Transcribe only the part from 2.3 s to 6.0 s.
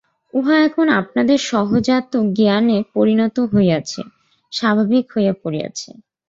জ্ঞানে পরিণত হইয়াছে, স্বাভাবিক হইয়া পড়িয়াছে।